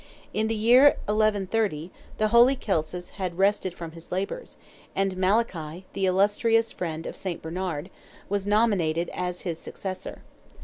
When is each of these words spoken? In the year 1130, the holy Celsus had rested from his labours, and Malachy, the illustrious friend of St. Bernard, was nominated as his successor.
In 0.33 0.47
the 0.47 0.55
year 0.55 0.85
1130, 1.05 1.91
the 2.17 2.29
holy 2.29 2.55
Celsus 2.55 3.11
had 3.21 3.37
rested 3.37 3.75
from 3.75 3.91
his 3.91 4.11
labours, 4.11 4.57
and 4.95 5.15
Malachy, 5.15 5.85
the 5.93 6.07
illustrious 6.07 6.71
friend 6.71 7.05
of 7.05 7.15
St. 7.15 7.39
Bernard, 7.39 7.91
was 8.27 8.47
nominated 8.47 9.11
as 9.13 9.41
his 9.41 9.59
successor. 9.59 10.23